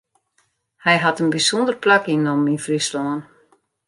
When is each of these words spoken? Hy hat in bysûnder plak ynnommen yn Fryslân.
Hy 0.83 0.95
hat 1.03 1.21
in 1.21 1.33
bysûnder 1.33 1.77
plak 1.83 2.03
ynnommen 2.13 2.51
yn 2.53 2.63
Fryslân. 2.65 3.19